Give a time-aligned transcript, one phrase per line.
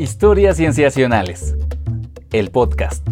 [0.00, 1.54] Historias Cienciacionales.
[2.32, 3.06] El podcast.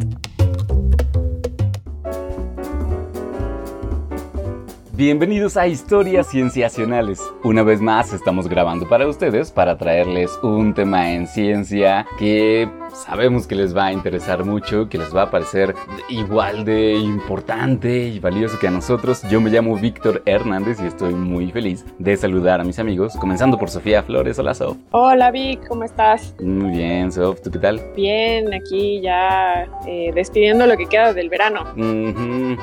[4.94, 7.20] Bienvenidos a Historias Cienciacionales.
[7.44, 12.70] Una vez más estamos grabando para ustedes para traerles un tema en ciencia que
[13.04, 15.74] sabemos que les va a interesar mucho, que les va a parecer
[16.08, 19.22] igual de importante y valioso que a nosotros.
[19.30, 23.58] Yo me llamo Víctor Hernández y estoy muy feliz de saludar a mis amigos, comenzando
[23.58, 24.38] por Sofía Flores.
[24.38, 24.76] Hola, Sof.
[24.90, 26.34] Hola, Vic, ¿cómo estás?
[26.40, 27.80] Muy bien, Sof, ¿tú qué tal?
[27.94, 31.64] Bien, aquí ya eh, despidiendo lo que queda del verano.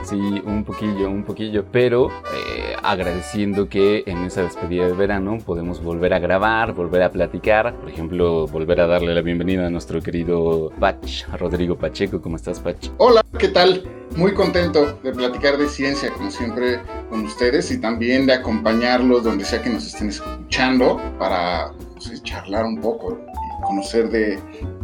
[0.04, 5.82] sí, un poquillo, un poquillo, pero eh, agradeciendo que en esa despedida de verano podemos
[5.82, 10.02] volver a grabar, volver a platicar, por ejemplo, volver a darle la bienvenida a nuestro
[10.02, 10.25] querido
[10.80, 12.22] Pach, Rodrigo Pacheco.
[12.22, 12.78] ¿Cómo estás, Pach?
[12.98, 13.84] Hola, ¿qué tal?
[14.16, 16.80] Muy contento de platicar de ciencia, como siempre,
[17.10, 21.72] con ustedes y también de acompañarlos donde sea que nos estén escuchando para
[22.24, 24.40] charlar un poco y conocer de,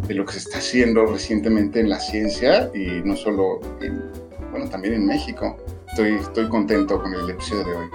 [0.07, 4.11] de, lo que se está haciendo recientemente en la ciencia y no solo en,
[4.51, 5.57] bueno, también en México.
[5.89, 7.87] Estoy, estoy contento con el episodio de hoy.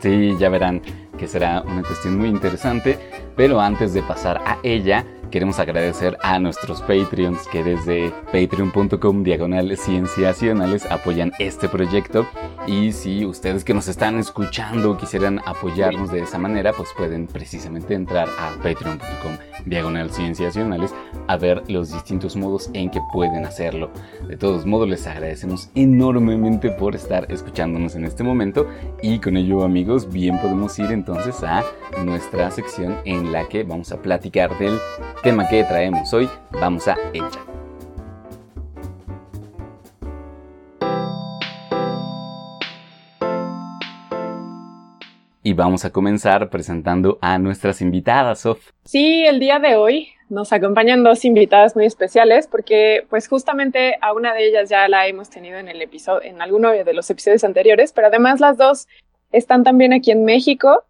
[0.00, 0.80] Sí, ya verán
[1.18, 2.98] que será una cuestión muy interesante,
[3.36, 9.74] pero antes de pasar a ella, Queremos agradecer a nuestros Patreons que desde patreon.com diagonal
[9.78, 12.26] cienciacionales apoyan este proyecto.
[12.66, 17.94] Y si ustedes que nos están escuchando quisieran apoyarnos de esa manera, pues pueden precisamente
[17.94, 20.94] entrar a patreon.com diagonal cienciacionales
[21.28, 23.90] a ver los distintos modos en que pueden hacerlo.
[24.28, 28.66] De todos modos, les agradecemos enormemente por estar escuchándonos en este momento.
[29.02, 31.64] Y con ello, amigos, bien podemos ir entonces a
[32.04, 34.78] nuestra sección en la que vamos a platicar del
[35.22, 37.28] tema que traemos hoy, vamos a ella.
[45.44, 48.70] Y vamos a comenzar presentando a nuestras invitadas, Sof.
[48.84, 54.12] Sí, el día de hoy nos acompañan dos invitadas muy especiales porque pues justamente a
[54.12, 57.44] una de ellas ya la hemos tenido en el episodio, en alguno de los episodios
[57.44, 58.88] anteriores, pero además las dos
[59.30, 60.84] están también aquí en México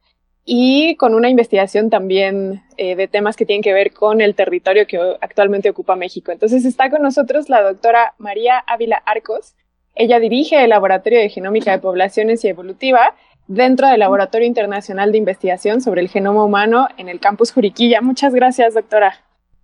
[0.44, 4.86] y con una investigación también eh, de temas que tienen que ver con el territorio
[4.86, 6.32] que actualmente ocupa México.
[6.32, 9.54] Entonces está con nosotros la doctora María Ávila Arcos.
[9.94, 13.14] Ella dirige el Laboratorio de Genómica de Poblaciones y Evolutiva
[13.46, 18.00] dentro del Laboratorio Internacional de Investigación sobre el Genoma Humano en el campus Juriquilla.
[18.00, 19.14] Muchas gracias, doctora.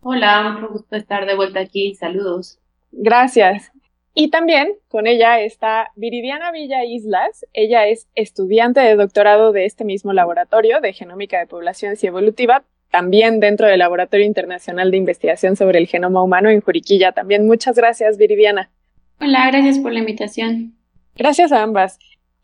[0.00, 1.94] Hola, un gusto estar de vuelta aquí.
[1.94, 2.60] Saludos.
[2.92, 3.72] Gracias.
[4.20, 7.46] Y también con ella está Viridiana Villa Islas.
[7.52, 12.64] Ella es estudiante de doctorado de este mismo laboratorio de genómica de poblaciones y evolutiva,
[12.90, 17.12] también dentro del Laboratorio Internacional de Investigación sobre el Genoma Humano en Juriquilla.
[17.12, 18.72] También muchas gracias, Viridiana.
[19.20, 20.74] Hola, gracias por la invitación.
[21.14, 22.00] Gracias a ambas.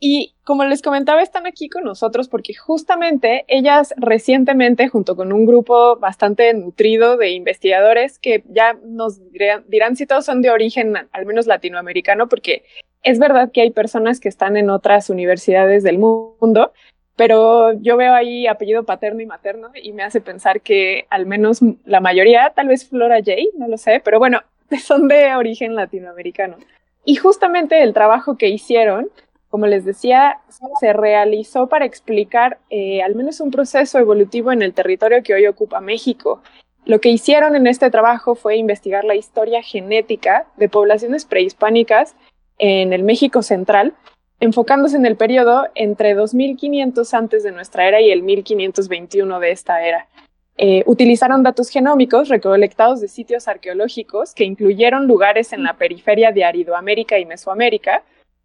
[0.07, 5.47] Y como les comentaba, están aquí con nosotros porque justamente ellas recientemente, junto con un
[5.47, 11.25] grupo bastante nutrido de investigadores que ya nos dirán si todos son de origen al
[11.25, 12.65] menos latinoamericano, porque
[13.03, 16.75] es verdad que hay personas que están en otras universidades del mundo,
[17.17, 21.61] pero yo veo ahí apellido paterno y materno y me hace pensar que al menos
[21.87, 24.43] la mayoría, tal vez Flora J, no lo sé, pero bueno,
[24.85, 26.59] son de origen latinoamericano.
[27.07, 29.11] Y justamente el trabajo que hicieron
[29.55, 30.41] como les decía,
[30.81, 35.47] se realizó para explicar eh, al menos un proceso evolutivo en el territorio que hoy
[35.47, 36.43] ocupa México.
[36.87, 42.17] Lo que hicieron en este trabajo fue investigar la historia genética de poblaciones prehispánicas
[42.59, 43.95] en el México central,
[44.41, 49.87] enfocándose en el periodo entre 2500 antes de nuestra era y el 1521 de esta
[49.87, 50.09] era.
[50.57, 56.43] Eh, utilizaron datos genómicos recolectados de sitios arqueológicos que incluyeron lugares en la periferia de
[56.43, 58.03] Aridoamérica y Mesoamérica,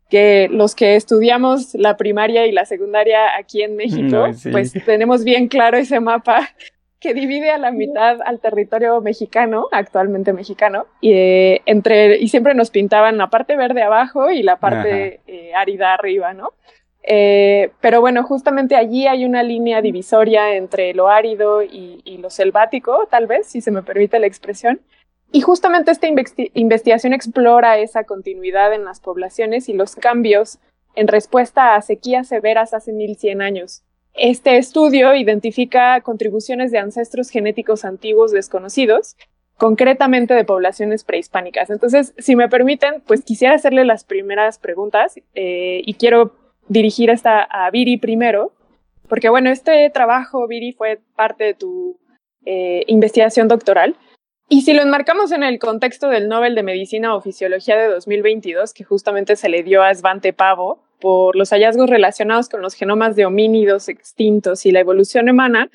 [0.09, 5.47] que los que estudiamos la primaria y la secundaria aquí en México, pues tenemos bien
[5.47, 6.49] claro ese mapa
[6.99, 12.55] que divide a la mitad al territorio mexicano, actualmente mexicano, y, eh, entre, y siempre
[12.55, 16.53] nos pintaban la parte verde abajo y la parte eh, árida arriba, ¿no?
[17.03, 22.29] Eh, pero bueno, justamente allí hay una línea divisoria entre lo árido y, y lo
[22.29, 24.81] selvático, tal vez, si se me permite la expresión,
[25.31, 26.07] y justamente esta
[26.53, 30.59] investigación explora esa continuidad en las poblaciones y los cambios
[30.95, 33.83] en respuesta a sequías severas hace 1100 años.
[34.13, 39.15] Este estudio identifica contribuciones de ancestros genéticos antiguos desconocidos,
[39.57, 41.69] concretamente de poblaciones prehispánicas.
[41.69, 46.33] Entonces, si me permiten, pues quisiera hacerle las primeras preguntas eh, y quiero
[46.69, 48.51] dirigir esta a Viri primero,
[49.07, 51.99] porque bueno, este trabajo, Viri, fue parte de tu
[52.45, 53.95] eh, investigación doctoral.
[54.51, 58.73] Y si lo enmarcamos en el contexto del Nobel de Medicina o Fisiología de 2022,
[58.73, 63.15] que justamente se le dio a Svante Pavo por los hallazgos relacionados con los genomas
[63.15, 65.69] de homínidos extintos y la evolución humana,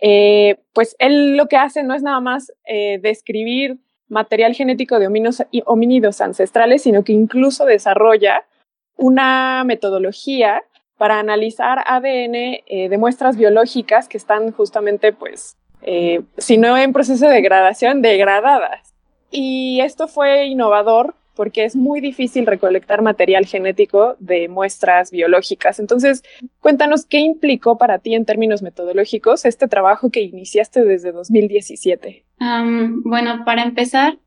[0.00, 3.76] eh, pues él lo que hace no es nada más eh, describir
[4.08, 5.06] material genético de
[5.66, 8.46] homínidos ancestrales, sino que incluso desarrolla
[8.96, 10.62] una metodología
[10.96, 16.92] para analizar ADN eh, de muestras biológicas que están justamente, pues, eh, si no en
[16.92, 18.94] proceso de degradación, degradadas.
[19.30, 25.80] Y esto fue innovador porque es muy difícil recolectar material genético de muestras biológicas.
[25.80, 26.22] Entonces,
[26.60, 32.24] cuéntanos qué implicó para ti en términos metodológicos este trabajo que iniciaste desde 2017.
[33.04, 34.18] bueno, para empezar,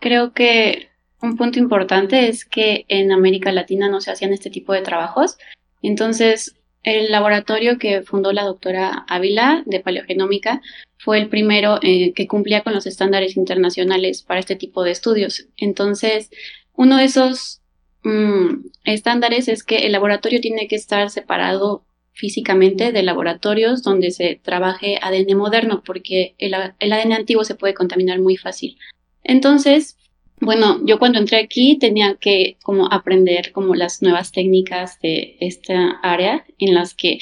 [0.00, 0.88] creo que
[1.22, 5.38] un punto importante es que en América Latina no se hacían este tipo de trabajos.
[5.82, 6.55] Entonces,
[6.86, 10.62] el laboratorio que fundó la doctora Ávila de paleogenómica
[10.98, 15.48] fue el primero eh, que cumplía con los estándares internacionales para este tipo de estudios.
[15.56, 16.30] Entonces,
[16.74, 17.60] uno de esos
[18.04, 24.40] mm, estándares es que el laboratorio tiene que estar separado físicamente de laboratorios donde se
[24.40, 28.78] trabaje ADN moderno, porque el, el ADN antiguo se puede contaminar muy fácil.
[29.24, 29.98] Entonces,
[30.40, 35.98] bueno, yo cuando entré aquí tenía que como aprender como las nuevas técnicas de esta
[36.02, 37.18] área en las que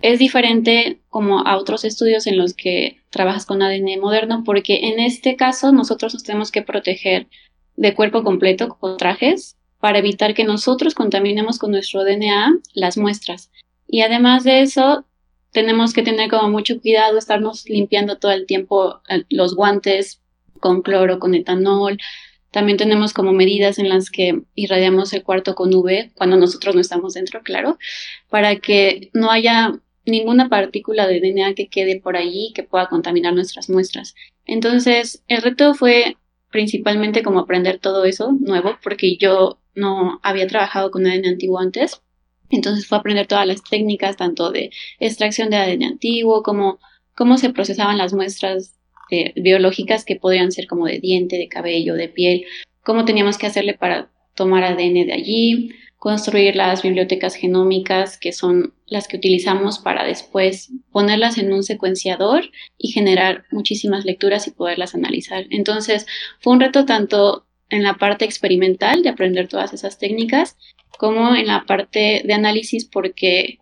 [0.00, 5.00] es diferente como a otros estudios en los que trabajas con ADN moderno, porque en
[5.00, 7.26] este caso nosotros nos tenemos que proteger
[7.76, 13.50] de cuerpo completo con trajes para evitar que nosotros contaminemos con nuestro DNA las muestras.
[13.86, 15.04] Y además de eso,
[15.52, 20.20] tenemos que tener como mucho cuidado, estarnos limpiando todo el tiempo eh, los guantes
[20.60, 21.98] con cloro, con etanol,
[22.50, 26.80] también tenemos como medidas en las que irradiamos el cuarto con UV cuando nosotros no
[26.80, 27.78] estamos dentro, claro,
[28.30, 33.34] para que no haya ninguna partícula de DNA que quede por allí que pueda contaminar
[33.34, 34.14] nuestras muestras.
[34.46, 36.16] Entonces, el reto fue
[36.50, 42.00] principalmente como aprender todo eso nuevo, porque yo no había trabajado con ADN antiguo antes.
[42.50, 46.78] Entonces fue aprender todas las técnicas, tanto de extracción de ADN antiguo, como
[47.14, 48.77] cómo se procesaban las muestras
[49.10, 52.44] eh, biológicas que podrían ser como de diente, de cabello, de piel,
[52.82, 58.72] cómo teníamos que hacerle para tomar ADN de allí, construir las bibliotecas genómicas, que son
[58.86, 64.94] las que utilizamos para después ponerlas en un secuenciador y generar muchísimas lecturas y poderlas
[64.94, 65.46] analizar.
[65.50, 66.06] Entonces,
[66.40, 70.56] fue un reto tanto en la parte experimental de aprender todas esas técnicas,
[70.98, 73.58] como en la parte de análisis, porque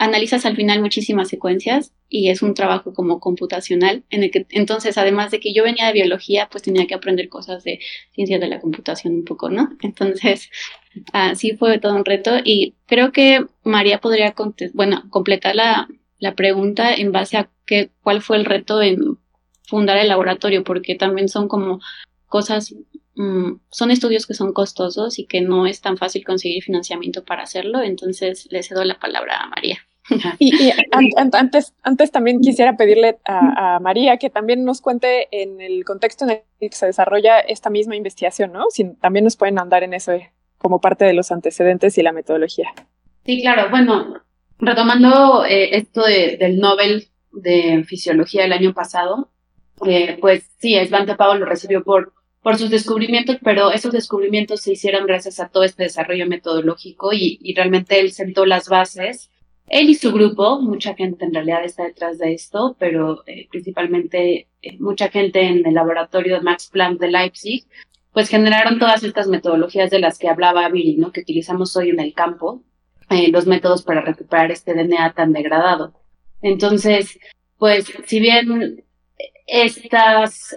[0.00, 4.96] analizas al final muchísimas secuencias y es un trabajo como computacional en el que entonces
[4.96, 7.80] además de que yo venía de biología pues tenía que aprender cosas de
[8.14, 9.76] ciencias de la computación un poco, ¿no?
[9.82, 10.48] Entonces
[11.12, 14.34] así fue todo un reto y creo que María podría
[14.72, 15.86] bueno, completar la,
[16.18, 19.18] la pregunta en base a qué, cuál fue el reto en
[19.64, 21.78] fundar el laboratorio porque también son como
[22.24, 22.74] cosas
[23.16, 27.42] mm, son estudios que son costosos y que no es tan fácil conseguir financiamiento para
[27.42, 29.78] hacerlo, entonces le cedo la palabra a María.
[30.38, 30.72] Y,
[31.32, 36.30] antes, antes también quisiera pedirle a, María que también nos cuente en el contexto en
[36.30, 38.64] el que se desarrolla esta misma investigación, ¿no?
[38.70, 42.12] Si también nos pueden andar en eso eh, como parte de los antecedentes y la
[42.12, 42.72] metodología.
[43.24, 43.70] Sí, claro.
[43.70, 44.22] Bueno,
[44.58, 49.30] retomando eh, esto del Nobel de Fisiología del año pasado,
[49.86, 52.12] eh, pues sí, Svante Pablo lo recibió por,
[52.42, 57.38] por sus descubrimientos, pero esos descubrimientos se hicieron gracias a todo este desarrollo metodológico y,
[57.42, 59.30] y realmente él sentó las bases
[59.70, 64.48] él y su grupo, mucha gente en realidad está detrás de esto, pero eh, principalmente
[64.62, 67.64] eh, mucha gente en el laboratorio de Max Planck de Leipzig,
[68.12, 71.12] pues generaron todas estas metodologías de las que hablaba Viri, ¿no?
[71.12, 72.64] Que utilizamos hoy en el campo,
[73.10, 75.94] eh, los métodos para recuperar este DNA tan degradado.
[76.42, 77.20] Entonces,
[77.56, 78.84] pues, si bien
[79.46, 80.56] estas,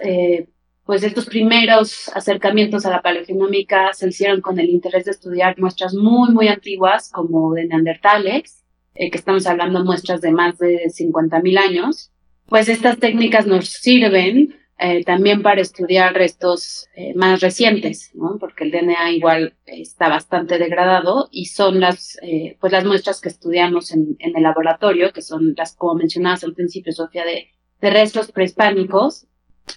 [0.84, 5.94] pues estos primeros acercamientos a la paleogenómica se hicieron con el interés de estudiar muestras
[5.94, 8.63] muy, muy antiguas, como de neandertales,
[8.94, 12.12] eh, que estamos hablando muestras de más de 50.000 años,
[12.46, 18.38] pues estas técnicas nos sirven eh, también para estudiar restos eh, más recientes, ¿no?
[18.38, 22.18] Porque el DNA igual está bastante degradado y son las,
[22.60, 26.92] pues las muestras que estudiamos en, el laboratorio, que son las, como mencionabas al principio,
[26.92, 27.48] Sofía, de,
[27.80, 29.26] de restos prehispánicos.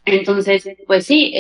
[0.06, 1.32] Entonces, pues sí,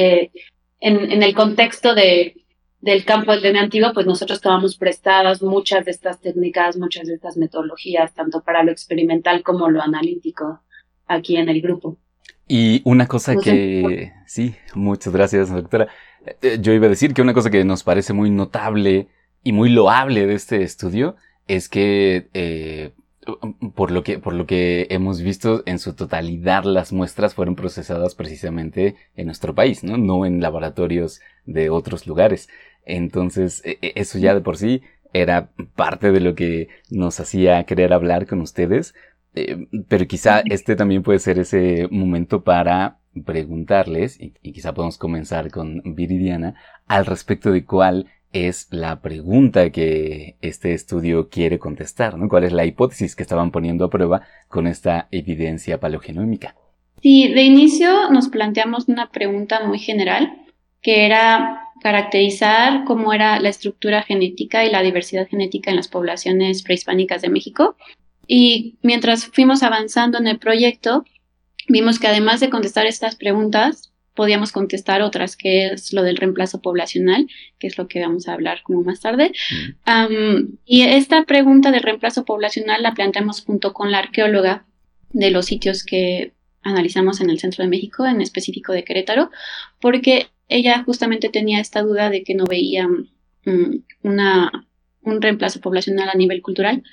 [0.79, 2.46] en el contexto de,
[2.79, 7.15] del campo del DNA antiguo, pues nosotros tomamos prestadas muchas de estas técnicas, muchas de
[7.15, 10.61] estas metodologías, tanto para lo experimental como lo analítico
[11.07, 11.97] aquí en el grupo.
[12.47, 14.13] Y una cosa que...
[14.25, 15.87] Sí, muchas gracias, doctora.
[16.41, 19.07] Eh, yo iba a decir que una cosa que nos parece muy notable
[19.43, 21.15] y muy loable de este estudio
[21.47, 22.93] es que eh,
[23.75, 28.15] por lo que, por lo que hemos visto, en su totalidad las muestras fueron procesadas
[28.15, 29.97] precisamente en nuestro país, ¿no?
[29.97, 32.49] No en laboratorios de otros lugares.
[32.85, 34.81] Entonces, e, e, eso ya de por sí
[35.13, 38.93] era parte de lo que nos hacía querer hablar con ustedes.
[39.35, 45.51] Eh, pero quizá este también puede ser ese momento para preguntarles, y, quizá podemos comenzar
[45.51, 46.55] con Viridiana,
[46.87, 48.07] al respecto de cuál
[48.45, 52.29] es la pregunta que este estudio quiere contestar, ¿no?
[52.29, 56.55] ¿Cuál es la hipótesis que estaban poniendo a prueba con esta evidencia paleogenómica?
[57.01, 60.45] Sí, de inicio nos planteamos una pregunta muy general,
[60.81, 66.63] que era caracterizar cómo era la estructura genética y la diversidad genética en las poblaciones
[66.63, 67.75] prehispánicas de México.
[68.27, 71.05] Y mientras fuimos avanzando en el proyecto,
[71.67, 76.59] vimos que además de contestar estas preguntas, podíamos contestar otras, que es lo del reemplazo
[76.59, 77.27] poblacional,
[77.59, 79.31] que es lo que vamos a hablar como más tarde.
[80.65, 84.65] y esta pregunta del reemplazo poblacional la planteamos junto con la arqueóloga
[85.11, 86.33] de los sitios que
[86.63, 89.29] analizamos en el centro de México, en específico de Querétaro,
[89.79, 94.67] porque ella justamente tenía esta duda de que no veía mm, una,
[95.03, 96.83] un reemplazo poblacional a nivel cultural.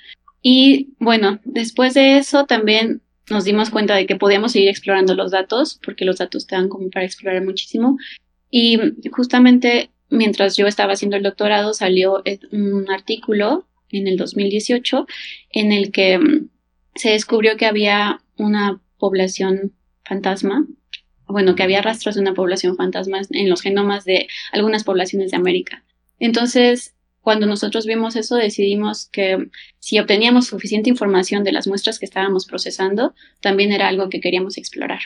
[0.43, 5.31] Y bueno, después de eso también nos dimos cuenta de que podíamos seguir explorando los
[5.31, 7.97] datos, porque los datos te dan como para explorar muchísimo.
[8.49, 8.79] Y
[9.11, 15.07] justamente mientras yo estaba haciendo el doctorado salió eh, un artículo en el 2018
[15.51, 16.49] en el que mm,
[16.95, 20.65] se descubrió que había una población fantasma
[21.27, 25.37] bueno, que había rastros de una población fantasma en los genomas de algunas poblaciones de
[25.37, 25.83] América.
[26.19, 26.94] Entonces,
[27.25, 32.45] cuando nosotros vimos eso, decidimos que si obteníamos suficiente información de las muestras que estábamos
[32.45, 34.99] procesando, también era algo que queríamos explorar.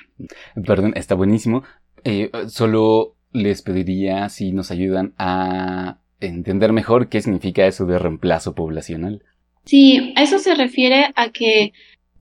[0.65, 1.63] Perdón, está buenísimo.
[2.03, 8.53] Eh, solo les pediría si nos ayudan a entender mejor qué significa eso de reemplazo
[8.53, 9.23] poblacional.
[9.63, 11.71] Sí, a eso se refiere a que,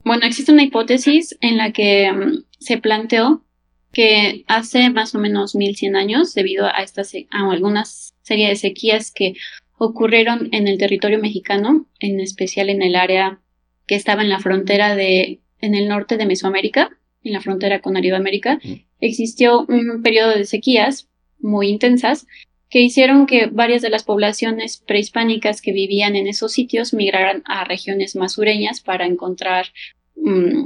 [0.05, 3.43] bueno, existe una hipótesis en la que mm, se planteó
[3.91, 9.11] que hace más o menos 1100 años, debido a, estas, a algunas serie de sequías
[9.11, 9.33] que
[9.79, 13.41] ocurrieron en el territorio mexicano, en especial en el área
[13.87, 16.91] que estaba en la frontera de, en el norte de Mesoamérica,
[17.23, 18.59] en la frontera con Aridoamérica,
[18.99, 21.09] existió un periodo de sequías
[21.39, 22.27] muy intensas
[22.69, 27.63] que hicieron que varias de las poblaciones prehispánicas que vivían en esos sitios migraran a
[27.63, 29.67] regiones más sureñas para encontrar
[30.15, 30.65] mm,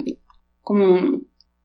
[0.62, 1.22] como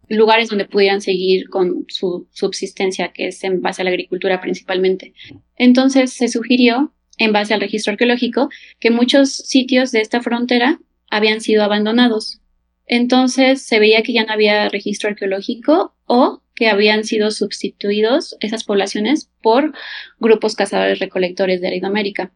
[0.09, 5.12] lugares donde pudieran seguir con su subsistencia, que es en base a la agricultura principalmente.
[5.57, 8.48] Entonces se sugirió, en base al registro arqueológico,
[8.80, 10.78] que muchos sitios de esta frontera
[11.10, 12.40] habían sido abandonados.
[12.87, 18.64] Entonces se veía que ya no había registro arqueológico o que habían sido sustituidos esas
[18.64, 19.75] poblaciones por
[20.18, 22.32] grupos cazadores recolectores de Aridoamérica.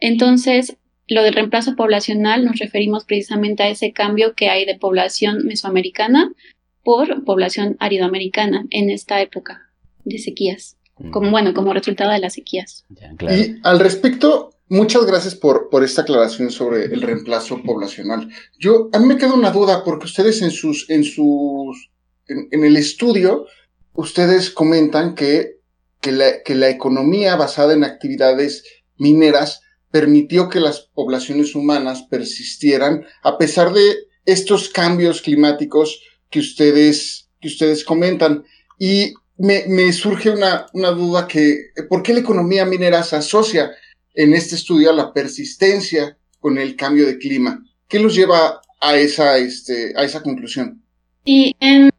[0.00, 0.76] Entonces,
[1.08, 6.32] lo del reemplazo poblacional nos referimos precisamente a ese cambio que hay de población mesoamericana
[6.82, 9.70] por población aridoamericana en esta época
[10.04, 10.76] de sequías.
[11.12, 12.84] Como bueno, como resultado de las sequías.
[13.20, 18.30] Y al respecto, muchas gracias por, por esta aclaración sobre el reemplazo poblacional.
[18.58, 21.90] Yo, a mí me queda una duda, porque ustedes en sus, en sus,
[22.26, 23.46] en, el estudio,
[23.92, 25.60] ustedes comentan que,
[26.00, 28.64] que la, que la economía basada en actividades
[28.96, 29.60] mineras
[29.90, 37.48] permitió que las poblaciones humanas persistieran a pesar de estos cambios climáticos que ustedes, que
[37.48, 38.44] ustedes comentan.
[38.78, 43.70] Y me, me surge una, una, duda que, ¿por qué la economía minera se asocia
[44.14, 47.64] en este estudio a la persistencia con el cambio de clima?
[47.88, 50.82] ¿Qué los lleva a esa, este, a esa conclusión?
[51.24, 51.90] Y en,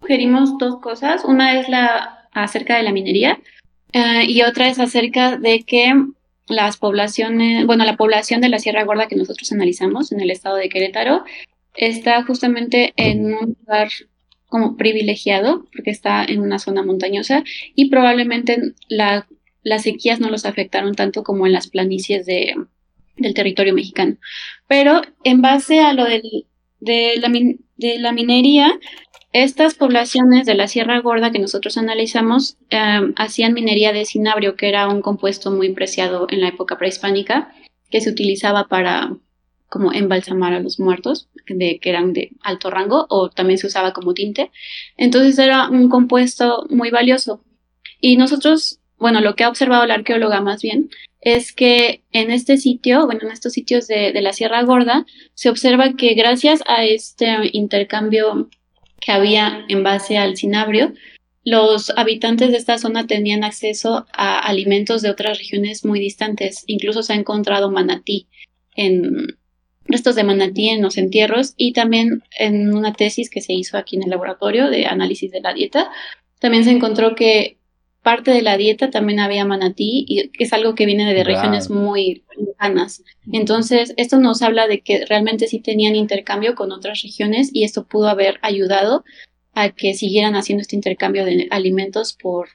[0.00, 1.24] sugerimos dos cosas.
[1.24, 3.38] Una es la acerca de la minería
[3.92, 5.92] eh, y otra es acerca de que
[6.48, 10.56] las poblaciones, bueno, la población de la Sierra Gorda que nosotros analizamos en el estado
[10.56, 11.24] de Querétaro
[11.74, 13.88] está justamente en un lugar
[14.52, 17.42] como privilegiado, porque está en una zona montañosa
[17.74, 19.26] y probablemente la,
[19.62, 22.54] las sequías no los afectaron tanto como en las planicies de,
[23.16, 24.18] del territorio mexicano.
[24.68, 26.44] Pero en base a lo del,
[26.80, 28.78] de, la, de la minería,
[29.32, 34.68] estas poblaciones de la Sierra Gorda que nosotros analizamos em, hacían minería de cinabrio, que
[34.68, 37.54] era un compuesto muy preciado en la época prehispánica,
[37.88, 39.16] que se utilizaba para
[39.72, 43.94] como embalsamar a los muertos, de, que eran de alto rango, o también se usaba
[43.94, 44.50] como tinte.
[44.98, 47.42] Entonces era un compuesto muy valioso.
[47.98, 50.90] Y nosotros, bueno, lo que ha observado la arqueóloga más bien,
[51.22, 55.48] es que en este sitio, bueno, en estos sitios de, de la Sierra Gorda, se
[55.48, 58.50] observa que gracias a este intercambio
[59.00, 60.92] que había en base al cinabrio,
[61.44, 66.62] los habitantes de esta zona tenían acceso a alimentos de otras regiones muy distantes.
[66.66, 68.28] Incluso se ha encontrado manatí
[68.76, 69.38] en,
[69.84, 73.96] restos de manatí en los entierros y también en una tesis que se hizo aquí
[73.96, 75.90] en el laboratorio de análisis de la dieta,
[76.40, 77.58] también se encontró que
[78.02, 82.24] parte de la dieta también había manatí y es algo que viene de regiones muy
[83.32, 87.86] Entonces, esto nos habla de que realmente sí tenían intercambio con otras regiones y esto
[87.86, 89.04] pudo haber ayudado
[89.54, 92.48] a que siguieran haciendo este intercambio de alimentos por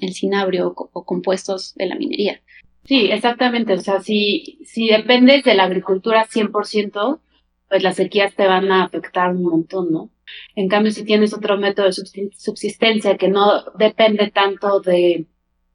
[0.00, 2.40] el cinabrio o, compuestos de la minería.
[2.84, 3.74] Sí, exactamente.
[3.74, 7.20] O sea, si, si dependes de la agricultura 100%,
[7.68, 10.10] pues las sequías te van a afectar un montón, ¿no?
[10.54, 15.26] En cambio, si tienes otro método de subsistencia que no depende tanto de,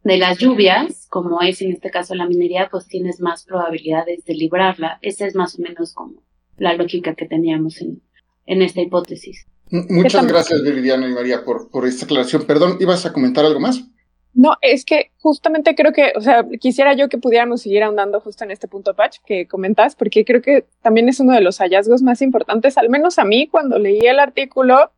[0.04, 4.36] de las lluvias, como es en este caso la minería, pues tienes más probabilidades de
[4.36, 5.00] librarla.
[5.02, 6.24] Esa es más o menos como
[6.58, 8.02] la lógica que teníamos en,
[8.46, 9.46] en esta hipótesis.
[9.72, 12.44] Muchas gracias, Viridiana y María, por, por esta aclaración.
[12.46, 13.84] Perdón, ¿ibas a comentar algo más?
[14.34, 18.44] No, es que justamente creo que, o sea, quisiera yo que pudiéramos seguir ahondando justo
[18.44, 22.04] en este punto, Patch, que comentas, porque creo que también es uno de los hallazgos
[22.04, 24.92] más importantes, al menos a mí, cuando leí el artículo,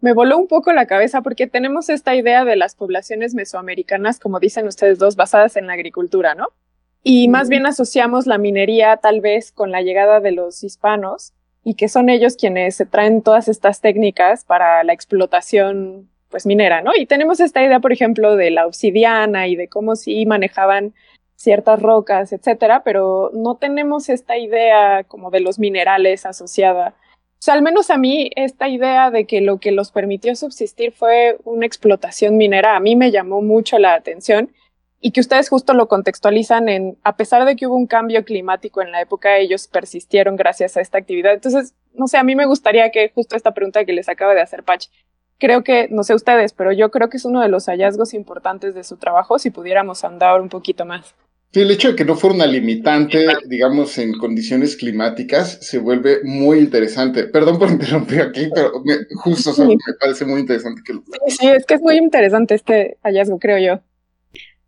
[0.00, 4.40] me voló un poco la cabeza porque tenemos esta idea de las poblaciones mesoamericanas, como
[4.40, 6.48] dicen ustedes dos, basadas en la agricultura, ¿no?
[7.02, 11.32] Y más bien asociamos la minería tal vez con la llegada de los hispanos
[11.64, 16.82] y que son ellos quienes se traen todas estas técnicas para la explotación pues minera,
[16.82, 16.92] ¿no?
[16.96, 20.94] Y tenemos esta idea, por ejemplo, de la obsidiana y de cómo sí manejaban
[21.36, 26.94] ciertas rocas, etcétera, pero no tenemos esta idea como de los minerales asociada.
[27.38, 30.90] O sea, al menos a mí esta idea de que lo que los permitió subsistir
[30.90, 34.52] fue una explotación minera, a mí me llamó mucho la atención
[35.00, 38.82] y que ustedes justo lo contextualizan en, a pesar de que hubo un cambio climático
[38.82, 41.34] en la época, ellos persistieron gracias a esta actividad.
[41.34, 44.40] Entonces, no sé, a mí me gustaría que justo esta pregunta que les acaba de
[44.40, 44.86] hacer Pach,
[45.38, 48.74] creo que, no sé ustedes, pero yo creo que es uno de los hallazgos importantes
[48.74, 51.14] de su trabajo si pudiéramos andar un poquito más.
[51.50, 56.20] Sí, el hecho de que no fuera una limitante, digamos, en condiciones climáticas, se vuelve
[56.22, 57.24] muy interesante.
[57.24, 58.82] Perdón por interrumpir aquí, pero
[59.14, 61.02] justo me parece muy interesante que lo...
[61.26, 63.80] Sí, sí, es que es muy interesante este hallazgo, creo yo.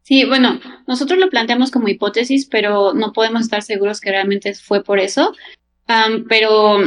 [0.03, 4.83] Sí, bueno, nosotros lo planteamos como hipótesis, pero no podemos estar seguros que realmente fue
[4.83, 5.35] por eso.
[6.29, 6.79] pero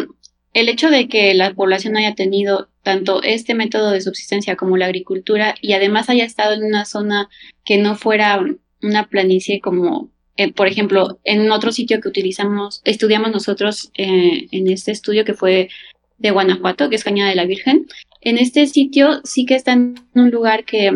[0.53, 4.85] el hecho de que la población haya tenido tanto este método de subsistencia como la
[4.85, 7.29] agricultura y además haya estado en una zona
[7.65, 8.43] que no fuera
[8.81, 14.67] una planicie como, eh, por ejemplo, en otro sitio que utilizamos, estudiamos nosotros eh, en
[14.69, 15.69] este estudio que fue
[16.17, 17.87] de Guanajuato, que es Cañada de la Virgen.
[18.21, 20.91] En este sitio sí que está en un lugar que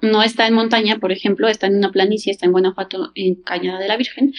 [0.00, 3.80] no está en montaña, por ejemplo, está en una planicie, está en Guanajuato, en Cañada
[3.80, 4.34] de la Virgen.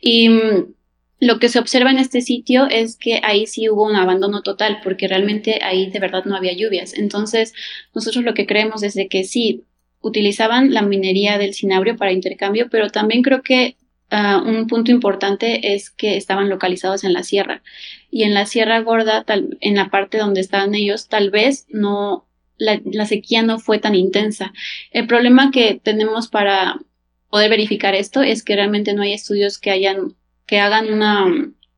[0.00, 0.74] Y mm,
[1.20, 4.80] lo que se observa en este sitio es que ahí sí hubo un abandono total,
[4.82, 6.94] porque realmente ahí de verdad no había lluvias.
[6.94, 7.54] Entonces,
[7.94, 9.64] nosotros lo que creemos es de que sí,
[10.00, 13.76] utilizaban la minería del cinabrio para intercambio, pero también creo que
[14.10, 17.62] ah, un punto importante es que estaban localizados en la sierra.
[18.10, 19.24] Y en la Sierra Gorda,
[19.60, 24.52] en la parte donde estaban ellos, tal vez no, la sequía no fue tan intensa.
[24.90, 26.78] El problema que tenemos para
[27.30, 30.14] poder verificar esto es que realmente no hay estudios que hayan
[30.46, 31.26] que hagan una,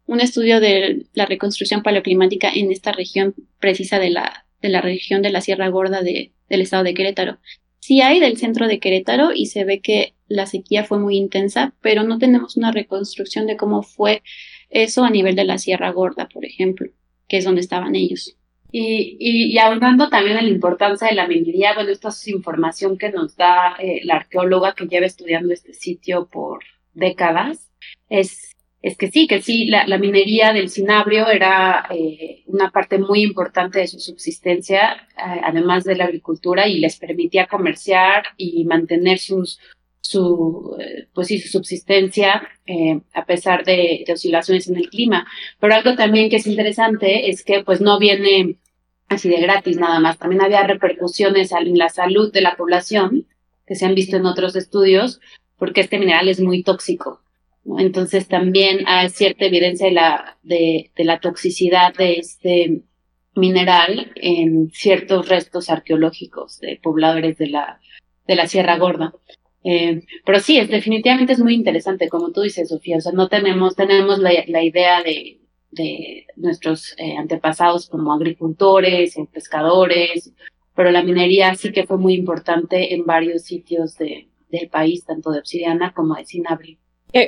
[0.07, 5.23] un estudio de la reconstrucción paleoclimática en esta región precisa de la, de la región
[5.23, 7.39] de la Sierra Gorda de, del estado de Querétaro.
[7.81, 11.75] Sí hay del centro de Querétaro y se ve que la sequía fue muy intensa,
[11.81, 14.23] pero no tenemos una reconstrucción de cómo fue
[14.71, 16.91] eso a nivel de la Sierra Gorda, por ejemplo,
[17.29, 18.37] que es donde estaban ellos.
[18.73, 23.11] Y, y, hablando también de la importancia de la minería, bueno, esta es información que
[23.11, 27.71] nos da eh, la arqueóloga que lleva estudiando este sitio por décadas.
[28.09, 28.56] Es
[28.87, 33.81] es que sí, que sí, la, minería del cinabrio era eh, una parte muy importante
[33.81, 39.59] de su subsistencia, eh, además de la agricultura, y les permitía comerciar y mantener sus,
[40.01, 42.49] su, eh, pues su subsistencia
[43.13, 45.27] a pesar de, de, oscilaciones en el clima.
[45.59, 48.55] Pero algo también que es interesante es que pues no viene
[49.09, 53.27] así de gratis nada más, también había repercusiones en la salud de la población
[53.67, 55.21] que se han visto en otros estudios,
[55.59, 57.26] porque este mineral es muy tóxico.
[57.79, 62.83] Entonces también hay cierta evidencia de la, de, la toxicidad de este
[63.35, 67.81] mineral en ciertos restos arqueológicos de pobladores de la,
[68.27, 69.13] de la Sierra Gorda.
[69.65, 72.99] Eh, pero sí, es, definitivamente es muy interesante, como tú dices, Sofía.
[72.99, 75.41] O sea, no tenemos, tenemos la, la idea de,
[75.73, 80.33] de nuestros eh, antepasados como agricultores, pescadores,
[80.75, 85.31] pero la minería sí que fue muy importante en varios sitios de, del país, tanto
[85.31, 86.25] de obsidiana como de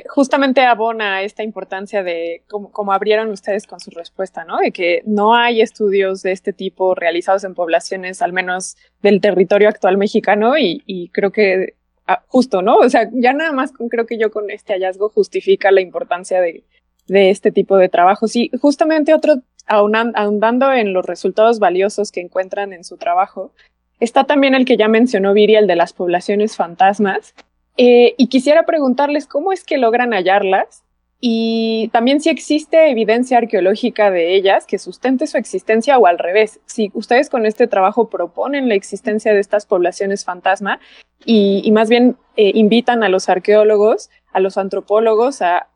[0.07, 4.57] justamente abona esta importancia de cómo, abrieron ustedes con su respuesta, ¿no?
[4.57, 9.69] De que no hay estudios de este tipo realizados en poblaciones, al menos del territorio
[9.69, 11.75] actual mexicano, y, creo que
[12.07, 12.77] ah, justo, ¿no?
[12.77, 16.63] O sea, ya nada más creo que yo con este hallazgo justifica la importancia de,
[17.07, 18.35] de este tipo de trabajos.
[18.35, 23.51] Y justamente otro, ahondando en los resultados valiosos que encuentran en su trabajo,
[23.99, 27.33] está también el que ya mencionó Viri, el de las poblaciones fantasmas,
[27.81, 30.83] eh, y quisiera preguntarles cómo es que logran hallarlas
[31.21, 36.59] y también si existe evidencia arqueológica de ellas que sustente su existencia o al revés.
[36.65, 40.81] Si ustedes con este trabajo proponen la existencia de estas poblaciones fantasma
[41.23, 45.69] y, más bien eh, invitan a los arqueólogos, a los antropólogos a,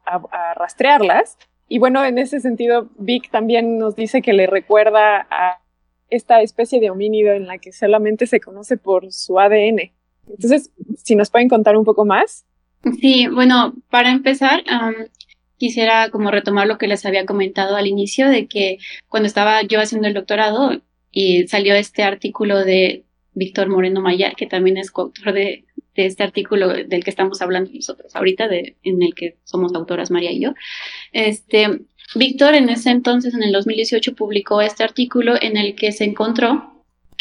[0.57, 1.37] rastrearlas.
[1.69, 5.61] Y bueno, en ese sentido, Vic también nos dice que le recuerda a
[6.09, 9.93] esta especie de homínido en la que solamente se conoce por su ADN.
[10.27, 12.45] Entonces, si nos pueden contar un poco más.
[12.99, 14.63] Sí, bueno, para empezar,
[15.57, 19.79] quisiera como retomar lo que les había comentado al inicio de que cuando estaba yo
[19.79, 20.81] haciendo el doctorado
[21.11, 26.69] y salió este artículo de Víctor Moreno Mayar, que también es coautor de, este artículo
[26.69, 30.53] del que estamos hablando nosotros ahorita, de, en el que somos autoras María y yo.
[31.11, 31.81] Este,
[32.15, 36.72] Víctor en ese entonces, en el 2018, publicó este artículo en el que se encontró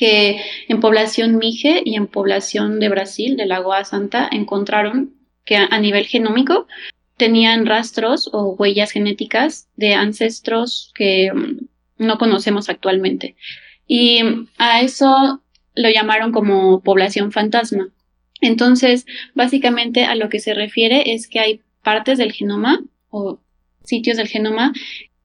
[0.03, 5.79] que en población Mije y en población de Brasil, de Lagoa Santa, encontraron que a
[5.79, 6.67] nivel genómico
[7.17, 13.37] tenían rastros o huellas genéticas de ancestros que mm, no conocemos actualmente.
[13.87, 14.23] Y
[14.59, 15.41] a eso
[15.77, 17.91] lo llamaron como población fantasma.
[18.41, 23.39] Entonces, básicamente a lo que se refiere es que hay partes del genoma o
[23.85, 24.73] sitios del genoma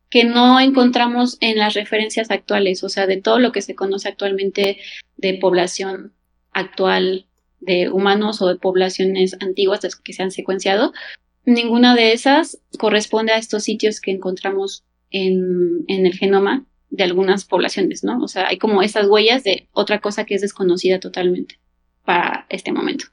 [0.09, 4.07] que no encontramos en las referencias actuales, o sea, de todo lo que se conoce
[4.09, 4.77] actualmente
[5.17, 6.13] de población
[6.51, 7.25] actual
[7.59, 10.93] de humanos o de poblaciones antiguas que se han secuenciado,
[11.47, 18.03] Ninguna de esas corresponde a estos sitios que encontramos en, el genoma de algunas poblaciones,
[18.03, 18.21] ¿no?
[18.21, 21.57] O sea, hay como esas huellas de otra cosa que es desconocida totalmente
[22.03, 23.05] para este momento.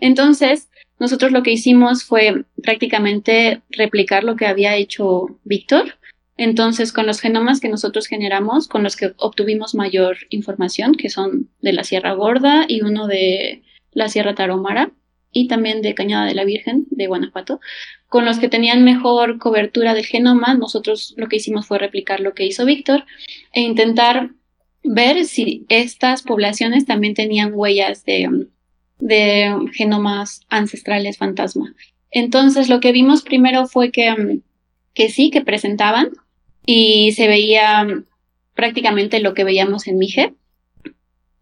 [0.00, 5.97] Entonces, nosotros lo que hicimos fue prácticamente replicar lo que había hecho Víctor.
[6.38, 11.50] Entonces, con los genomas que nosotros generamos, con los que obtuvimos mayor información, que son
[11.60, 14.92] de la Sierra Gorda y uno de la Sierra Tarahumara,
[15.32, 17.60] y también de Cañada de la Virgen de Guanajuato,
[18.08, 22.32] con los que tenían mejor cobertura del genoma, nosotros lo que hicimos fue replicar lo
[22.32, 23.04] que hizo Víctor
[23.52, 24.30] e intentar
[24.84, 28.46] ver si estas poblaciones también tenían huellas de,
[29.00, 31.74] de genomas ancestrales fantasma.
[32.10, 34.40] Entonces lo que vimos primero fue que,
[34.94, 36.12] que sí, que presentaban
[36.70, 37.86] y se veía
[38.52, 40.34] prácticamente lo que veíamos en Mije,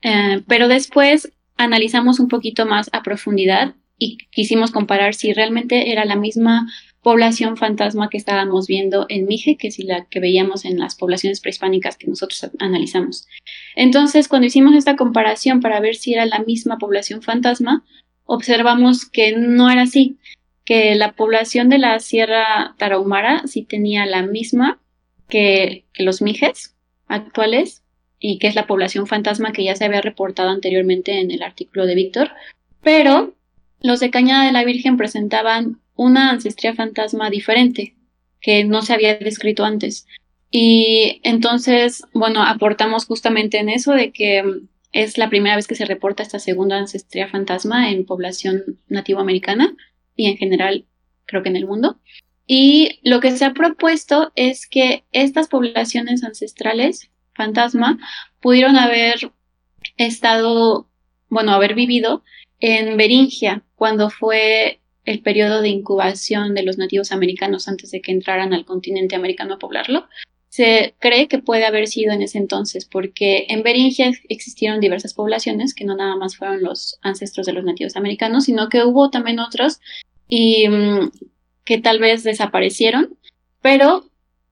[0.03, 6.05] eh, pero después analizamos un poquito más a profundidad y quisimos comparar si realmente era
[6.05, 6.69] la misma
[7.03, 11.41] población fantasma que estábamos viendo en Mije que si la que veíamos en las poblaciones
[11.41, 13.27] prehispánicas que nosotros analizamos.
[13.75, 17.85] Entonces, cuando hicimos esta comparación para ver si era la misma población fantasma,
[18.27, 20.19] observamos que no era así,
[20.65, 24.79] que la población de la Sierra Tarahumara sí tenía la misma
[25.29, 26.75] que, los Mijes
[27.09, 27.83] actuales,
[28.19, 31.87] y que es la población fantasma que ya se había reportado anteriormente en el artículo
[31.87, 32.31] de Víctor,
[32.83, 33.35] pero
[33.81, 37.95] los de Cañada de la Virgen presentaban una ancestría fantasma diferente
[38.41, 40.07] que no se había descrito antes.
[40.51, 44.43] Y entonces, bueno, aportamos justamente en eso de que
[44.93, 49.77] es la primera vez que se reporta esta segunda ancestría fantasma en población nativoamericana
[50.15, 50.87] y en general
[51.27, 51.99] creo que en el mundo.
[52.46, 57.98] Y lo que se ha propuesto es que estas poblaciones ancestrales fantasma
[58.40, 59.32] pudieron haber
[59.96, 60.88] estado,
[61.28, 62.22] bueno, haber vivido
[62.61, 68.12] en Beringia cuando fue el periodo de incubación de los nativos americanos antes de que
[68.12, 70.06] entraran al continente americano a poblarlo.
[70.48, 75.74] Se cree que puede haber sido en ese entonces, porque en Beringia existieron diversas poblaciones
[75.74, 79.38] que no nada más fueron los ancestros de los nativos americanos, sino que hubo también
[79.38, 79.80] otros
[80.28, 81.11] y mm,
[81.66, 83.18] que tal vez desaparecieron,
[83.61, 84.05] pero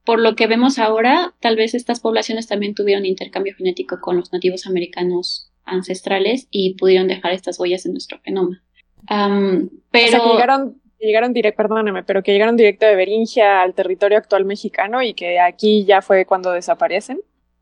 [0.03, 4.31] por lo que vemos ahora, tal vez estas poblaciones también tuvieron intercambio genético con los
[4.31, 8.61] nativos americanos ancestrales y pudieron dejar estas huellas en nuestro genoma.
[9.07, 14.45] pero que llegaron, llegaron directo, perdóname, pero que llegaron directo de Beringia al territorio actual
[14.45, 17.19] mexicano y que aquí ya fue cuando desaparecen.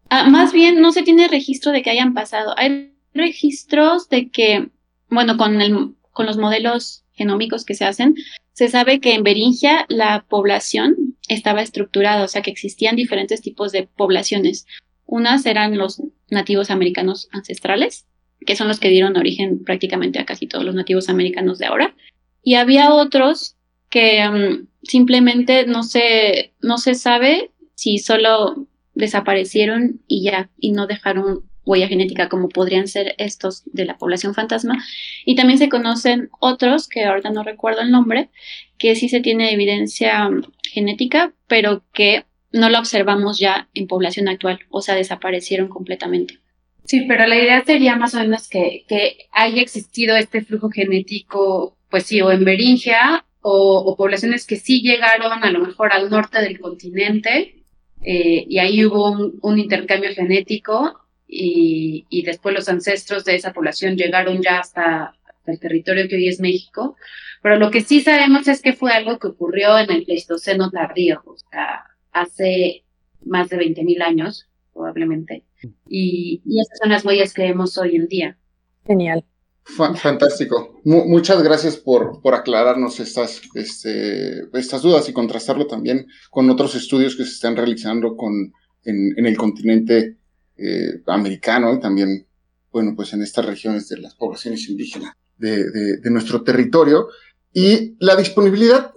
[0.09, 2.53] Ah, más bien no se tiene registro de que hayan pasado.
[2.57, 4.67] Hay registros de que,
[5.09, 8.15] bueno, con, el, con los modelos genómicos que se hacen,
[8.53, 13.71] se sabe que en Beringia la población estaba estructurada, o sea que existían diferentes tipos
[13.71, 14.65] de poblaciones.
[15.05, 18.05] Unas eran los nativos americanos ancestrales,
[18.45, 21.95] que son los que dieron origen prácticamente a casi todos los nativos americanos de ahora.
[22.43, 23.55] Y había otros
[23.89, 30.85] que mm, simplemente no se, no se sabe si solo desaparecieron y ya, y no
[30.85, 34.83] dejaron huella genética como podrían ser estos de la población fantasma.
[35.25, 38.29] Y también se conocen otros, que ahorita no recuerdo el nombre,
[38.77, 40.29] que sí se tiene evidencia
[40.71, 46.39] genética, pero que no la observamos ya en población actual, o sea, desaparecieron completamente.
[46.85, 51.77] Sí, pero la idea sería más o menos que, que haya existido este flujo genético,
[51.89, 56.41] pues sí, o en Beringia o, poblaciones que sí llegaron a lo mejor al norte
[56.41, 57.63] del continente
[58.01, 61.01] eh, y ahí hubo un, intercambio genético
[61.35, 65.15] y, y, después los ancestros de esa población llegaron ya hasta,
[65.45, 66.95] el territorio que hoy es México.
[67.41, 71.21] Pero lo que sí sabemos es que fue algo que ocurrió en el Pleistoceno tardío,
[71.25, 72.85] o sea, hace
[73.25, 75.43] más de 20.000 años, probablemente.
[75.87, 78.37] Y, y esas son las huellas que vemos hoy en día.
[78.85, 79.25] Genial.
[79.65, 80.81] Fantástico.
[80.83, 87.15] muchas gracias por, por aclararnos estas, este, estas dudas y contrastarlo también con otros estudios
[87.15, 90.17] que se están realizando con, en, en el continente
[90.57, 92.27] eh, americano y también,
[92.71, 97.07] bueno, pues en estas regiones de las poblaciones indígenas de, nuestro territorio.
[97.53, 98.91] Y la disponibilidad,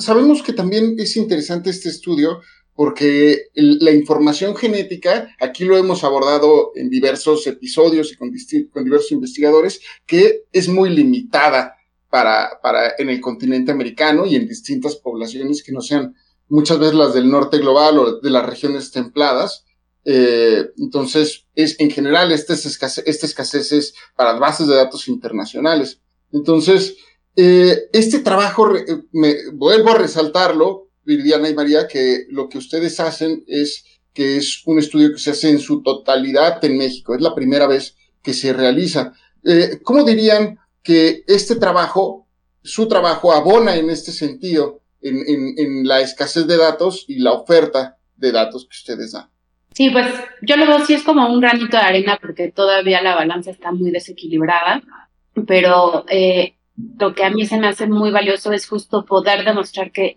[0.00, 2.40] sabemos que también es interesante este estudio
[2.74, 8.30] porque la información genética, aquí lo hemos abordado en diversos episodios y con,
[8.84, 11.74] diversos investigadores, que es muy limitada
[12.10, 16.14] para, para en el continente americano y en distintas poblaciones que no sean
[16.48, 19.64] muchas veces las del norte global o de las regiones templadas.
[20.08, 26.00] Eh, entonces, es en general, esta escasez, esta escasez es para bases de datos internacionales.
[26.32, 26.96] Entonces,
[27.34, 28.72] eh, este trabajo,
[29.10, 34.62] me, vuelvo a resaltarlo, Viridiana y María, que lo que ustedes hacen es que es
[34.66, 37.14] un estudio que se hace en su totalidad en México.
[37.14, 39.12] Es la primera vez que se realiza.
[39.44, 42.28] Eh, ¿Cómo dirían que este trabajo,
[42.62, 47.32] su trabajo, abona en este sentido, en, en, en la escasez de datos y la
[47.32, 49.35] oferta de datos que ustedes dan?
[49.76, 50.06] Sí, pues
[50.40, 53.72] yo lo veo sí es como un granito de arena porque todavía la balanza está
[53.72, 54.82] muy desequilibrada,
[55.46, 56.54] pero eh,
[56.98, 60.16] lo que a mí se me hace muy valioso es justo poder demostrar que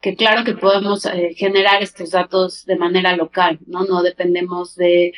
[0.00, 3.84] que claro que podemos eh, generar estos datos de manera local, ¿no?
[3.84, 5.12] No dependemos de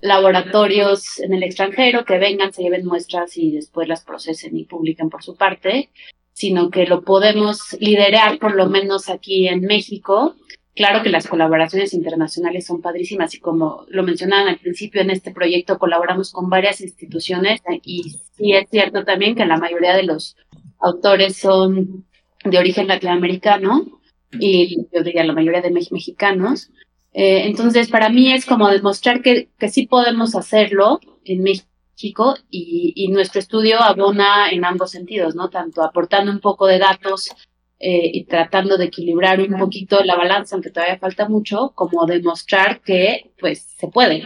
[0.00, 5.08] laboratorios en el extranjero que vengan, se lleven muestras y después las procesen y publiquen
[5.08, 5.90] por su parte,
[6.32, 10.34] sino que lo podemos liderar por lo menos aquí en México.
[10.76, 15.32] Claro que las colaboraciones internacionales son padrísimas y como lo mencionaban al principio en este
[15.32, 20.36] proyecto colaboramos con varias instituciones y sí es cierto también que la mayoría de los
[20.78, 22.04] autores son
[22.44, 24.00] de origen latinoamericano,
[24.32, 26.70] y yo diría la mayoría de mexicanos.
[27.12, 32.92] Eh, entonces, para mí es como demostrar que, que sí podemos hacerlo en México y,
[32.94, 35.48] y, nuestro estudio abona en ambos sentidos, ¿no?
[35.48, 37.30] Tanto aportando un poco de datos
[37.78, 42.80] eh, y tratando de equilibrar un poquito la balanza, aunque todavía falta mucho, como demostrar
[42.80, 44.24] que, pues, se puede,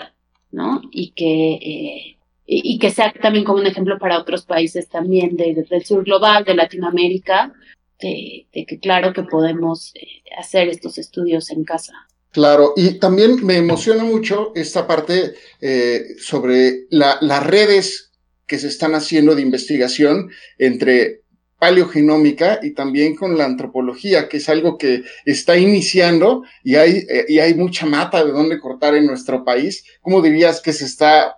[0.52, 0.80] ¿no?
[0.92, 5.66] Y que, eh, y, que sea también como un ejemplo para otros países también de,
[5.68, 7.52] del sur global, de Latinoamérica,
[8.00, 11.92] de, que claro que podemos eh, hacer estos estudios en casa.
[12.32, 18.12] Claro, y también me emociona mucho esta parte eh, sobre las redes
[18.46, 21.19] que se están haciendo de investigación entre
[21.61, 27.27] paleogenómica y también con la antropología, que es algo que está iniciando y hay, eh,
[27.29, 29.85] y hay mucha mata de dónde cortar en nuestro país.
[30.01, 31.37] ¿Cómo dirías que se está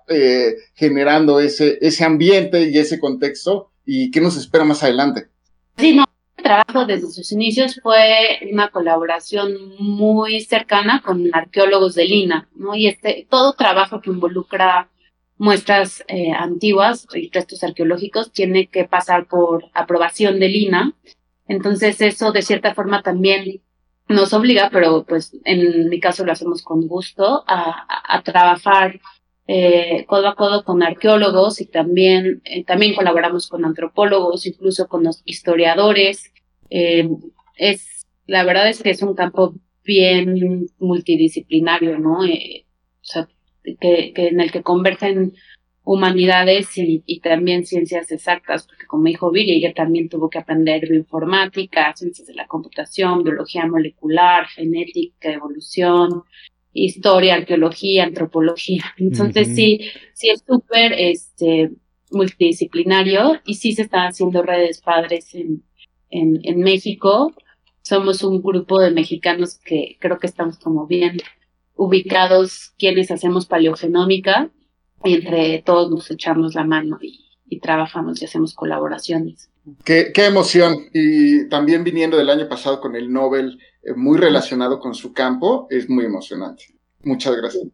[0.75, 5.27] generando ese, ese ambiente y ese contexto y qué nos espera más adelante?
[5.77, 6.05] Sí, no,
[6.43, 12.75] trabajo desde sus inicios fue una colaboración muy cercana con arqueólogos de Lina, ¿no?
[12.75, 14.91] Y este, todo trabajo que involucra
[15.43, 20.95] muestras eh, antiguas y restos arqueológicos tiene que pasar por aprobación de Lina.
[21.49, 23.61] Entonces eso de cierta forma también
[24.09, 29.01] nos obliga, pero pues en mi caso lo hacemos con gusto, a, a trabajar
[29.49, 35.03] eh, codo a codo con arqueólogos y también, eh, también colaboramos con antropólogos, incluso con
[35.03, 36.33] los historiadores.
[36.71, 37.09] Eh,
[37.57, 42.21] es, la verdad es que es un campo bien multidisciplinario, ¿no?
[42.21, 43.29] O sea,
[43.63, 45.35] que, que en el que convergen
[45.85, 50.89] humanidades y, y, también ciencias exactas, porque como dijo Viri, ella también tuvo que aprender
[50.89, 56.23] bioinformática, ciencias de la computación, biología molecular, genética, evolución,
[56.73, 58.85] historia, arqueología, antropología.
[58.97, 59.81] Entonces sí,
[60.15, 61.73] sí es súper este,
[62.11, 65.65] multidisciplinario y sí se están haciendo redes padres en,
[66.11, 67.35] en, en México.
[67.83, 71.19] Somos un grupo de mexicanos que creo que estamos como bien
[71.77, 74.51] ubicados quienes hacemos paleogenómica
[75.05, 79.51] y entre todos nos echamos la mano y, y trabajamos y hacemos colaboraciones.
[79.85, 80.77] Qué, qué, emoción.
[80.93, 85.67] Y también viniendo del año pasado con el Nobel eh, muy relacionado con su campo,
[85.71, 86.65] es muy emocionante.
[87.03, 87.65] Muchas gracias.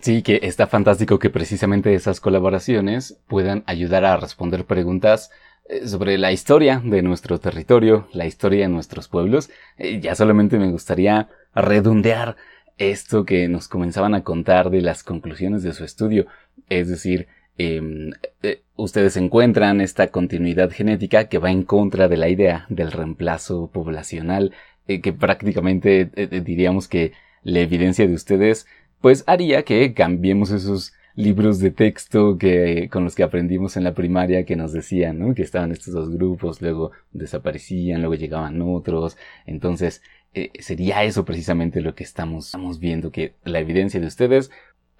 [0.00, 5.30] Sí, que está fantástico que precisamente esas colaboraciones puedan ayudar a responder preguntas
[5.68, 9.48] eh, sobre la historia de nuestro territorio, la historia de nuestros pueblos.
[9.78, 12.36] Eh, ya solamente me gustaría redondear
[12.78, 16.26] esto que nos comenzaban a contar de las conclusiones de su estudio,
[16.68, 22.28] es decir, em, eh, ustedes encuentran esta continuidad genética que va en contra de la
[22.28, 24.52] idea del reemplazo poblacional,
[24.88, 26.06] eh, que prácticamente
[26.44, 27.12] diríamos que
[27.44, 28.66] la evidencia de ustedes
[29.00, 33.94] pues haría que cambiemos esos libros de texto que, con los que aprendimos en la
[33.94, 35.34] primaria que nos decían, ¿no?
[35.34, 39.18] Que estaban estos dos grupos, luego desaparecían, luego llegaban otros.
[39.44, 40.02] Entonces,
[40.34, 44.50] eh, sería eso precisamente lo que estamos, estamos viendo, que la evidencia de ustedes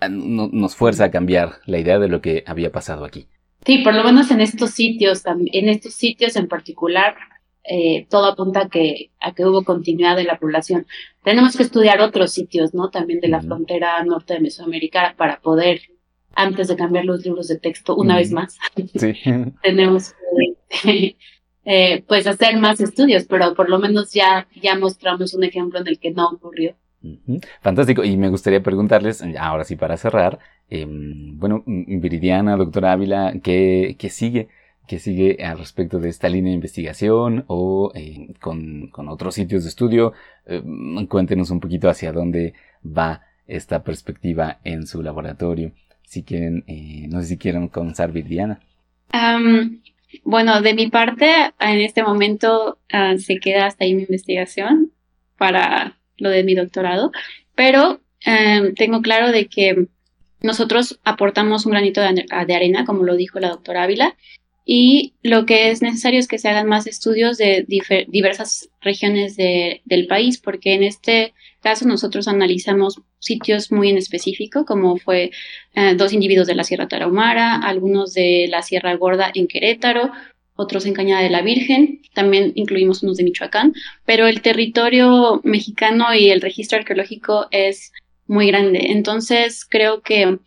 [0.00, 3.28] ah, nos fuerza a cambiar la idea de lo que había pasado aquí.
[3.64, 7.14] Sí, por lo menos en estos sitios, en estos sitios en particular,
[7.64, 10.86] eh, todo apunta a que, a que hubo continuidad de la población.
[11.22, 12.90] Tenemos que estudiar otros sitios, ¿no?
[12.90, 15.80] También de la frontera norte de Mesoamérica para poder
[16.34, 18.58] antes de cambiar los libros de texto una vez más.
[19.62, 20.14] Tenemos
[20.82, 21.16] que
[21.64, 25.88] eh, pues hacer más estudios, pero por lo menos ya, ya mostramos un ejemplo en
[25.88, 26.74] el que no ocurrió.
[27.60, 28.04] Fantástico.
[28.04, 30.38] Y me gustaría preguntarles, ahora sí para cerrar,
[30.70, 34.48] em, bueno, Viridiana, doctora Ávila, ¿qué, qué sigue?
[34.86, 39.62] ¿Qué sigue al respecto de esta línea de investigación o eh, con, con, otros sitios
[39.62, 40.12] de estudio?
[40.46, 45.72] Em, cuéntenos un poquito hacia dónde va esta perspectiva en su laboratorio
[46.12, 48.60] si quieren, eh, no sé si quieren comenzar, Viviana.
[50.24, 54.92] Bueno, de mi parte, en este momento ah, se queda hasta ahí mi investigación
[55.36, 57.12] para lo de mi doctorado,
[57.54, 59.88] pero em, tengo claro de que
[60.40, 64.16] nosotros aportamos un granito de, arena, como lo dijo la doctora Ávila,
[64.64, 67.64] y lo que es necesario es que se hagan más estudios de
[68.08, 74.96] diversas regiones del país, porque en este caso nosotros analizamos sitios muy en específico, como
[74.96, 75.30] fue
[75.74, 80.12] eh, dos individuos de la Sierra Tarahumara, algunos de la Sierra Gorda en Querétaro,
[80.54, 86.14] otros en Cañada de la Virgen, también incluimos unos de Michoacán, pero el territorio mexicano
[86.14, 87.92] y el registro arqueológico es
[88.26, 88.90] muy grande.
[88.90, 90.38] Entonces creo que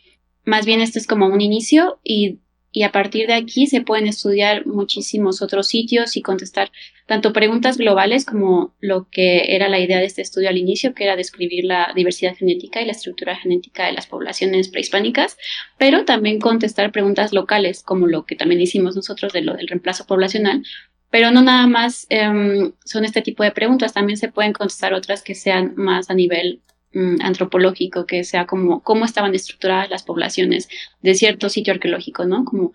[0.45, 2.39] más bien este es como un inicio y
[2.75, 6.73] y a partir de aquí se pueden estudiar muchísimos otros sitios y contestar
[7.05, 11.05] tanto preguntas globales como lo que era la idea de este estudio al inicio, que
[11.05, 15.37] era describir la diversidad genética y la estructura genética de las poblaciones prehispánicas,
[15.77, 20.05] pero también contestar preguntas locales, como lo que también hicimos nosotros de lo del reemplazo
[20.05, 20.61] poblacional.
[21.09, 25.23] Pero no nada más em, son este tipo de preguntas, también se pueden contestar otras
[25.23, 26.59] que sean más a nivel
[26.95, 30.69] Mm, antropológico, que sea como cómo estaban estructuradas las poblaciones
[31.01, 32.45] de cierto sitio arqueológico, ¿no?
[32.45, 32.71] Como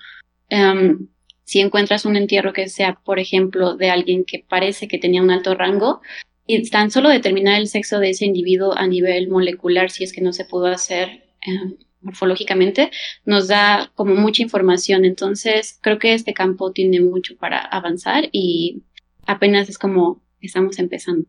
[0.51, 1.09] em,
[1.45, 5.31] si encuentras un entierro que sea, por ejemplo, de alguien que parece que tenía un
[5.31, 6.03] alto rango,
[6.47, 10.21] y tan solo determinar el sexo de ese individuo a nivel molecular, si es que
[10.21, 12.91] no se pudo hacer em, morfológicamente,
[13.25, 15.07] nos da como mucha información.
[15.07, 18.83] Entonces, creo que este campo tiene mucho para avanzar y
[19.27, 21.27] apenas es como estamos empezando.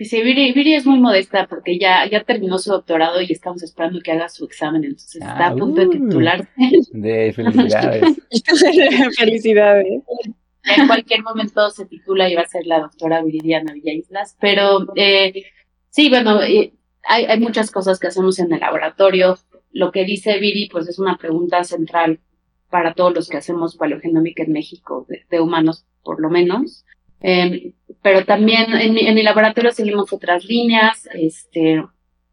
[0.00, 4.12] Dice, Viri, es muy modesta porque ya, ya terminó su doctorado y estamos esperando que
[4.12, 5.90] haga su examen, entonces está a punto de uh.
[5.90, 6.48] titularse.
[6.92, 8.16] De felicidades.
[9.18, 10.02] felicidades.
[10.64, 15.44] En cualquier momento se titula y va a ser la doctora Viridiana Villaislas, pero eh,
[15.90, 16.72] sí, bueno, eh,
[17.06, 19.36] hay, hay muchas cosas que hacemos en el laboratorio.
[19.70, 22.20] Lo que dice Viri, pues es una pregunta central
[22.70, 26.86] para todos los que hacemos paleogenómica en México, de humanos por lo menos.
[27.20, 31.84] Eh, pero también en, en, mi laboratorio seguimos otras líneas, este,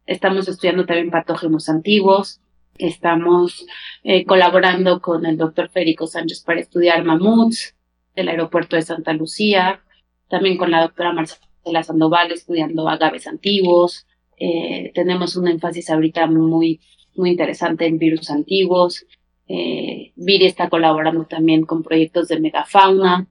[0.06, 2.40] estamos estudiando también patógenos antiguos,
[2.78, 3.66] estamos
[4.02, 7.76] eh, colaborando con el doctor Federico Sánchez para estudiar mamuts
[8.16, 9.82] del aeropuerto de Santa Lucía,
[10.28, 14.06] también con la doctora Marcela Sandoval estudiando agaves antiguos,
[14.38, 16.80] eh, tenemos un énfasis ahorita muy,
[17.14, 19.04] muy interesante en virus antiguos,
[19.48, 23.26] eh, Viri está colaborando también con proyectos de megafauna,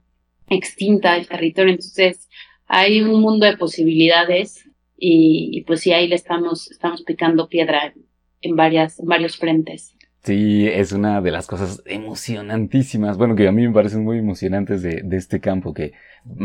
[0.50, 1.72] extinta el territorio.
[1.72, 2.28] Entonces,
[2.66, 7.94] hay un mundo de posibilidades y, pues sí, ahí le estamos, estamos picando piedra
[8.40, 9.94] en, varias, varios frentes.
[10.24, 14.82] Sí, es una de las cosas emocionantísimas, bueno, que a mí me parecen muy emocionantes
[14.82, 15.92] de, de este campo, que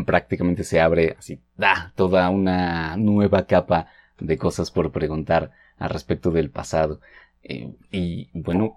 [0.06, 3.88] prácticamente se abre así, da toda una nueva capa
[4.20, 7.02] de cosas por preguntar al respecto del pasado.
[7.44, 8.76] Eh, y bueno,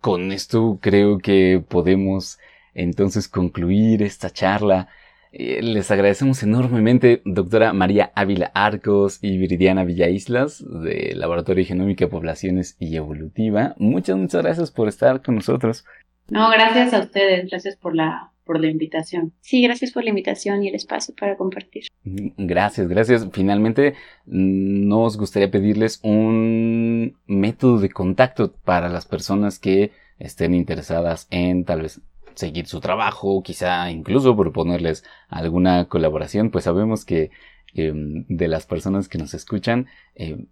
[0.00, 2.38] con esto creo que podemos
[2.74, 4.88] entonces concluir esta charla.
[5.32, 12.76] Eh, les agradecemos enormemente, doctora María Ávila Arcos y Viridiana Villaislas, de Laboratorio Genómica, Poblaciones
[12.78, 13.74] y Evolutiva.
[13.78, 15.84] Muchas, muchas gracias por estar con nosotros.
[16.28, 19.32] No, gracias a ustedes, gracias por la, por la invitación.
[19.40, 21.84] Sí, gracias por la invitación y el espacio para compartir.
[22.04, 23.28] Mm, gracias, gracias.
[23.32, 23.94] Finalmente,
[24.26, 31.64] mm, nos gustaría pedirles un método de contacto para las personas que estén interesadas en
[31.64, 32.00] tal vez
[32.36, 37.30] seguir su trabajo, quizá incluso proponerles alguna colaboración, pues sabemos que
[37.74, 40.46] em, de las personas que nos escuchan, em,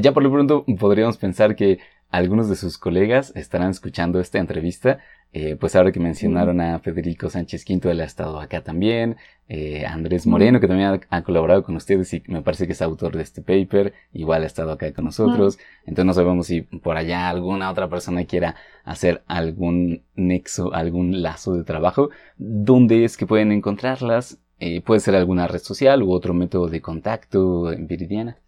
[0.00, 1.78] ya por lo pronto podríamos pensar que
[2.10, 4.98] algunos de sus colegas estarán escuchando esta entrevista.
[5.32, 9.16] Eh, pues ahora que mencionaron a Federico Sánchez Quinto, él ha estado acá también.
[9.48, 13.16] Eh, Andrés Moreno, que también ha, colaborado con ustedes y me parece que es autor
[13.16, 15.58] de este paper, igual ha estado acá con nosotros.
[15.80, 21.54] Entonces no sabemos si por allá alguna otra persona quiera hacer algún nexo, algún lazo
[21.54, 22.10] de trabajo.
[22.36, 24.38] ¿Dónde es que pueden encontrarlas?
[24.60, 28.38] Eh, puede ser alguna red social u otro método de contacto en Viridiana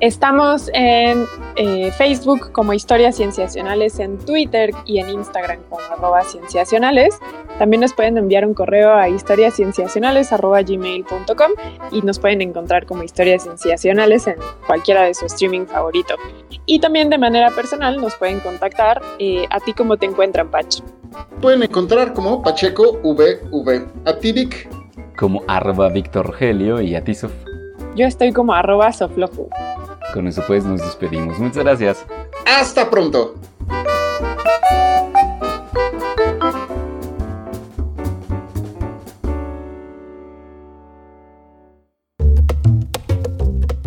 [0.02, 1.24] Estamos en
[1.54, 7.20] eh, Facebook como Historias Cienciacionales, en Twitter y en Instagram como arroba cienciacionales.
[7.60, 11.52] También nos pueden enviar un correo a historiascienciacionales.gmail.com
[11.92, 16.16] y nos pueden encontrar como Historias Cienciacionales en cualquiera de su streaming favorito.
[16.66, 20.80] Y también de manera personal nos pueden contactar eh, a ti como te encuentran, Pach.
[21.40, 23.86] Pueden encontrar como Pacheco VV.
[24.04, 24.68] A ti, Vic
[25.16, 27.30] como arroba Víctor Rogelio y a ti, Sof.
[27.94, 29.48] Yo estoy como arroba Soflofu.
[30.12, 31.38] Con eso pues nos despedimos.
[31.38, 32.06] Muchas gracias.
[32.46, 33.34] Hasta pronto.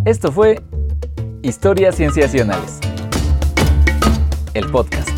[0.06, 0.62] Esto fue
[1.42, 2.80] Historias Cienciacionales.
[4.54, 5.10] El podcast.